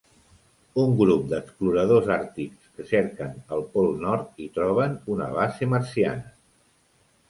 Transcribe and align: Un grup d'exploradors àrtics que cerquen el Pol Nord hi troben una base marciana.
Un 0.83 0.95
grup 1.01 1.27
d'exploradors 1.33 2.09
àrtics 2.17 2.73
que 2.79 2.87
cerquen 2.95 3.39
el 3.59 3.63
Pol 3.77 3.95
Nord 4.09 4.43
hi 4.47 4.51
troben 4.59 5.01
una 5.19 5.33
base 5.41 5.73
marciana. 5.79 6.39